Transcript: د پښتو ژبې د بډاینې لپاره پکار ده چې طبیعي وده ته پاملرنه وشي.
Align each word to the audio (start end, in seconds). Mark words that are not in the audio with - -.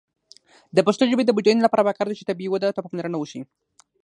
د 0.75 0.77
پښتو 0.87 1.03
ژبې 1.11 1.23
د 1.25 1.31
بډاینې 1.37 1.61
لپاره 1.63 1.85
پکار 1.87 2.05
ده 2.07 2.15
چې 2.19 2.27
طبیعي 2.29 2.51
وده 2.51 2.69
ته 2.75 2.81
پاملرنه 2.85 3.17
وشي. 3.19 3.41